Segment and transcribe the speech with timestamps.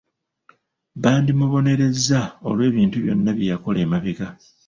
[1.01, 2.19] Bandimubonerezza
[2.49, 4.27] olw'ebintu byonna bye yakola emabega.